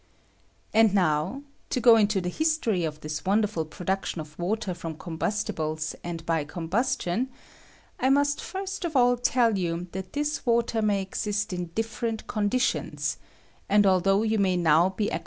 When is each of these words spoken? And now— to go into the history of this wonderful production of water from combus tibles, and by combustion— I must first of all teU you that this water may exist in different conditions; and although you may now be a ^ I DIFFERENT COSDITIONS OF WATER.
And 0.73 0.95
now— 0.95 1.43
to 1.69 1.79
go 1.79 1.95
into 1.95 2.21
the 2.21 2.29
history 2.29 2.85
of 2.85 3.01
this 3.01 3.23
wonderful 3.23 3.65
production 3.65 4.19
of 4.19 4.39
water 4.39 4.73
from 4.73 4.95
combus 4.95 5.45
tibles, 5.45 5.93
and 6.03 6.25
by 6.25 6.43
combustion— 6.43 7.29
I 7.99 8.09
must 8.09 8.41
first 8.41 8.83
of 8.83 8.95
all 8.95 9.15
teU 9.15 9.53
you 9.53 9.87
that 9.91 10.13
this 10.13 10.43
water 10.43 10.81
may 10.81 11.03
exist 11.03 11.53
in 11.53 11.65
different 11.75 12.25
conditions; 12.25 13.17
and 13.69 13.85
although 13.85 14.23
you 14.23 14.39
may 14.39 14.57
now 14.57 14.61
be 14.61 14.63
a 14.63 14.65
^ 14.69 14.71
I 14.71 14.89
DIFFERENT 14.89 14.97
COSDITIONS 14.97 15.05
OF 15.05 15.11
WATER. 15.11 15.19